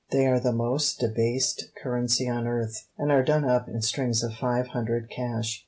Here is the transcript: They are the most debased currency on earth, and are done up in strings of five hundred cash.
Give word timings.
They 0.09 0.25
are 0.25 0.39
the 0.39 0.51
most 0.51 0.97
debased 0.97 1.69
currency 1.79 2.27
on 2.27 2.47
earth, 2.47 2.87
and 2.97 3.11
are 3.11 3.21
done 3.21 3.45
up 3.45 3.67
in 3.67 3.83
strings 3.83 4.23
of 4.23 4.33
five 4.33 4.69
hundred 4.69 5.11
cash. 5.11 5.59